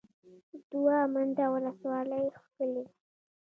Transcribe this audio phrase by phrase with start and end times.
[0.71, 2.93] دوه منده ولسوالۍ ښکلې ده؟